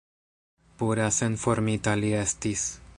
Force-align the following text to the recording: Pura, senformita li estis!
Pura, 0.79 1.11
senformita 1.19 1.97
li 2.03 2.13
estis! 2.25 2.67